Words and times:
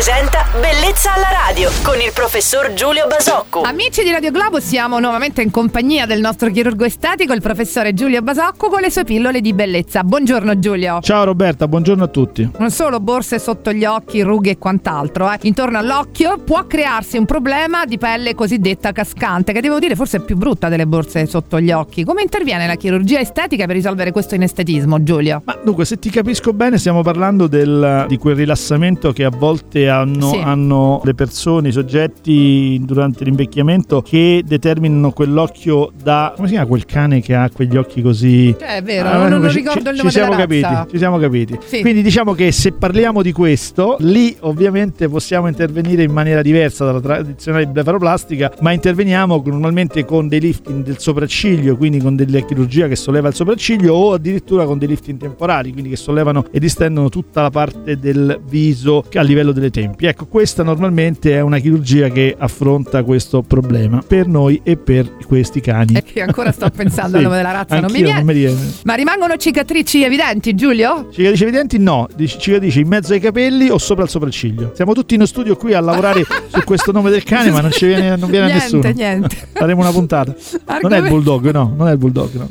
presenta 0.00 0.49
Bellezza 0.50 1.14
alla 1.14 1.28
radio 1.46 1.70
con 1.84 2.00
il 2.00 2.10
professor 2.12 2.72
Giulio 2.72 3.06
Basocco. 3.06 3.60
Amici 3.60 4.02
di 4.02 4.10
Radio 4.10 4.32
Globo, 4.32 4.58
siamo 4.58 4.98
nuovamente 4.98 5.42
in 5.42 5.50
compagnia 5.52 6.06
del 6.06 6.18
nostro 6.18 6.50
chirurgo 6.50 6.84
estetico, 6.84 7.32
il 7.32 7.40
professore 7.40 7.94
Giulio 7.94 8.20
Basocco, 8.20 8.68
con 8.68 8.80
le 8.80 8.90
sue 8.90 9.04
pillole 9.04 9.40
di 9.40 9.52
bellezza. 9.52 10.02
Buongiorno 10.02 10.58
Giulio. 10.58 10.98
Ciao 11.02 11.22
Roberta, 11.22 11.68
buongiorno 11.68 12.02
a 12.02 12.08
tutti. 12.08 12.50
Non 12.58 12.72
solo 12.72 12.98
borse 12.98 13.38
sotto 13.38 13.72
gli 13.72 13.84
occhi, 13.84 14.22
rughe 14.22 14.50
e 14.50 14.58
quant'altro. 14.58 15.30
Eh. 15.30 15.38
Intorno 15.42 15.78
all'occhio 15.78 16.38
può 16.38 16.66
crearsi 16.66 17.16
un 17.16 17.26
problema 17.26 17.84
di 17.84 17.96
pelle 17.96 18.34
cosiddetta 18.34 18.90
cascante, 18.90 19.52
che 19.52 19.60
devo 19.60 19.78
dire 19.78 19.94
forse 19.94 20.16
è 20.16 20.20
più 20.20 20.36
brutta 20.36 20.68
delle 20.68 20.84
borse 20.88 21.26
sotto 21.26 21.60
gli 21.60 21.70
occhi. 21.70 22.02
Come 22.02 22.22
interviene 22.22 22.66
la 22.66 22.74
chirurgia 22.74 23.20
estetica 23.20 23.66
per 23.66 23.76
risolvere 23.76 24.10
questo 24.10 24.34
inestetismo, 24.34 25.00
Giulio? 25.04 25.42
Ma 25.44 25.56
dunque, 25.62 25.84
se 25.84 26.00
ti 26.00 26.10
capisco 26.10 26.52
bene, 26.52 26.76
stiamo 26.76 27.02
parlando 27.02 27.46
del, 27.46 28.06
di 28.08 28.16
quel 28.16 28.34
rilassamento 28.34 29.12
che 29.12 29.22
a 29.22 29.30
volte 29.30 29.88
hanno, 29.88 30.28
Sì. 30.30 30.38
Hanno 30.42 31.00
le 31.04 31.14
persone, 31.14 31.68
i 31.68 31.72
soggetti 31.72 32.80
durante 32.84 33.24
l'invecchiamento 33.24 34.02
che 34.02 34.42
determinano 34.44 35.12
quell'occhio 35.12 35.90
da. 36.02 36.32
come 36.34 36.48
si 36.48 36.54
chiama 36.54 36.68
quel 36.68 36.84
cane 36.84 37.20
che 37.20 37.34
ha 37.34 37.48
quegli 37.52 37.76
occhi 37.76 38.02
così. 38.02 38.54
Cioè, 38.58 38.76
è 38.76 38.82
vero, 38.82 39.08
Ah, 39.08 39.28
non, 39.28 39.40
non 39.40 39.50
ci- 39.50 39.58
ricordo 39.58 39.80
ci, 39.82 39.88
il 39.88 39.94
ci 39.94 39.98
nome 39.98 40.10
siamo 40.10 40.30
della 40.30 40.40
capiti, 40.46 40.90
ci 40.90 40.98
siamo 40.98 41.18
capiti. 41.18 41.58
Sì. 41.64 41.80
Quindi 41.80 42.02
diciamo 42.02 42.32
che 42.34 42.52
se 42.52 42.72
parliamo 42.72 43.22
di 43.22 43.32
questo, 43.32 43.96
lì 44.00 44.36
ovviamente 44.40 45.08
possiamo 45.08 45.48
intervenire 45.48 46.02
in 46.02 46.12
maniera 46.12 46.42
diversa 46.42 46.84
dalla 46.84 47.00
tradizionale 47.00 47.66
blefaroplastica, 47.66 48.52
ma 48.60 48.72
interveniamo 48.72 49.42
normalmente 49.46 50.04
con 50.04 50.28
dei 50.28 50.40
lifting 50.40 50.82
del 50.84 50.98
sopracciglio, 50.98 51.76
quindi 51.76 51.98
con 51.98 52.16
della 52.16 52.40
chirurgia 52.40 52.88
che 52.88 52.96
solleva 52.96 53.28
il 53.28 53.34
sopracciglio 53.34 53.94
o 53.94 54.12
addirittura 54.14 54.64
con 54.64 54.78
dei 54.78 54.88
lifting 54.88 55.18
temporali, 55.18 55.72
quindi 55.72 55.90
che 55.90 55.96
sollevano 55.96 56.44
e 56.50 56.58
distendono 56.60 57.08
tutta 57.08 57.42
la 57.42 57.50
parte 57.50 57.98
del 57.98 58.40
viso 58.48 59.04
a 59.14 59.22
livello 59.22 59.52
delle 59.52 59.70
tempie. 59.70 60.08
Ecco, 60.10 60.26
questa 60.30 60.62
normalmente 60.62 61.32
è 61.32 61.40
una 61.40 61.58
chirurgia 61.58 62.08
che 62.08 62.36
affronta 62.38 63.02
questo 63.02 63.42
problema 63.42 64.00
per 64.06 64.28
noi 64.28 64.60
e 64.62 64.76
per 64.76 65.16
questi 65.26 65.60
cani. 65.60 65.94
È 65.94 66.04
che 66.04 66.22
ancora 66.22 66.52
sto 66.52 66.70
pensando 66.70 67.16
al 67.16 67.22
Sì, 67.22 67.28
nome 67.28 67.36
della 67.36 67.50
razza, 67.50 67.80
non 67.80 67.90
mi 67.90 68.00
viene. 68.00 68.18
non 68.18 68.26
mi 68.26 68.32
viene. 68.34 68.56
Ma 68.84 68.94
rimangono 68.94 69.36
cicatrici 69.36 70.04
evidenti, 70.04 70.54
Giulio? 70.54 71.08
Cicatrici 71.10 71.42
evidenti 71.42 71.78
no, 71.78 72.06
cicatrici 72.16 72.80
in 72.80 72.86
mezzo 72.88 73.12
ai 73.12 73.18
capelli 73.20 73.68
o 73.70 73.78
sopra 73.78 74.04
il 74.04 74.08
sopracciglio. 74.10 74.70
Siamo 74.74 74.94
tutti 74.94 75.16
in 75.16 75.26
studio 75.26 75.56
qui 75.56 75.74
a 75.74 75.80
lavorare 75.80 76.22
su 76.46 76.62
questo 76.64 76.92
nome 76.92 77.10
del 77.10 77.24
cane, 77.24 77.50
ma 77.50 77.60
non 77.60 77.72
ci 77.72 77.86
viene, 77.86 78.14
non 78.16 78.30
viene 78.30 78.46
niente, 78.46 78.62
nessuno. 78.62 78.92
niente. 78.94 79.36
Faremo 79.52 79.80
una 79.80 79.90
puntata. 79.90 80.34
Non 80.80 80.92
è 80.94 80.98
il 80.98 81.08
bulldog, 81.08 81.50
no, 81.50 81.74
non 81.76 81.88
è 81.88 81.92
il 81.92 81.98
bulldog, 81.98 82.30
no. 82.34 82.48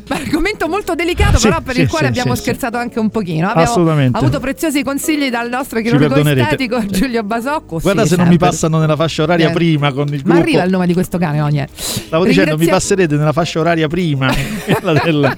Argomento 0.60 0.68
molto 0.68 0.96
delicato, 0.96 1.38
Sì, 1.38 1.48
però 1.48 1.62
per 1.62 1.76
sì, 1.76 1.82
il 1.82 1.88
quale 1.88 2.06
sì, 2.06 2.12
abbiamo 2.12 2.36
sì, 2.36 2.42
scherzato 2.42 2.78
anche 2.78 3.00
un 3.00 3.10
pochino. 3.10 3.48
Abbiamo 3.50 3.70
Assolutamente. 3.70 4.18
avuto 4.18 4.40
preziosi 4.40 4.84
consigli 4.84 5.30
dal 5.30 5.48
nostro 5.50 5.80
chirurgo 5.82 6.16
estetico 6.16 6.86
Giulio 6.86 7.24
Basocco. 7.24 7.80
Guarda 7.80 8.04
Sì, 8.04 8.10
se 8.10 8.16
non 8.18 8.26
mi 8.26 8.32
sempre. 8.32 8.50
passano 8.50 8.80
nella 8.80 8.96
fascia 8.96 9.24
oraria 9.24 9.46
Niente. 9.46 9.64
prima 9.64 9.92
con 9.94 10.08
il 10.08 10.22
Ma 10.26 10.34
gruppo. 10.34 10.40
arriva 10.40 10.64
il 10.64 10.70
nome 10.72 10.88
di 10.88 10.94
questo 10.94 11.18
cane, 11.18 11.38
no, 11.40 11.48
niente. 11.48 11.72
Stavo 11.76 12.26
dicendo, 12.26 12.52
mi 12.52 12.58
Ringrazia- 12.66 12.74
passerete 12.74 13.16
nella 13.16 13.32
fascia 13.34 13.60
oraria 13.60 13.88
prima 13.88 14.32
quella 14.66 14.94
del- 15.02 15.38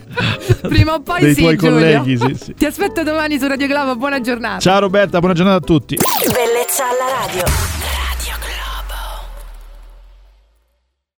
Prima 0.62 0.94
o 0.94 1.02
poi 1.02 1.22
dei 1.22 1.34
sì, 1.36 1.42
tuoi 1.42 1.56
Giulio. 1.58 1.74
colleghi. 1.74 2.18
Sì, 2.18 2.36
sì. 2.46 2.54
Ti 2.56 2.66
aspetto 2.66 3.04
domani 3.04 3.38
su 3.40 3.48
Radio 3.48 3.68
Globo, 3.68 3.96
buona 3.96 4.20
giornata. 4.22 4.60
Ciao 4.60 4.80
Roberta, 4.80 5.20
buona 5.20 5.34
giornata 5.36 5.58
a 5.58 5.62
tutti. 5.62 5.96
Bellezza 5.98 6.84
alla 6.86 7.26
radio. 7.28 7.81